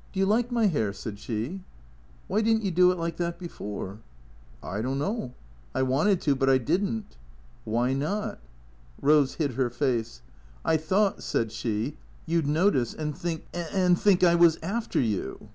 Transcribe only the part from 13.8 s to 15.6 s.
think I was after you."